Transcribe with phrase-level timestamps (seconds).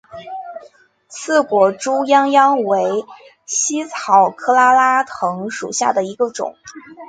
[1.09, 3.05] 刺果猪殃殃为
[3.45, 6.55] 茜草科拉拉藤属下的一个种。